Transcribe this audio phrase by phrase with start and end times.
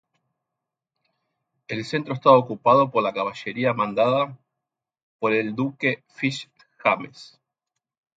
[1.67, 4.35] El centro estaba ocupado por la caballería mandada
[5.19, 7.39] por el duque Fitz-James.